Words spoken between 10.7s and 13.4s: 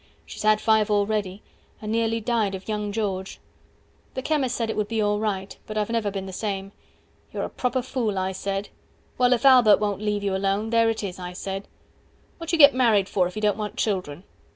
there it is, I said, What you get married for if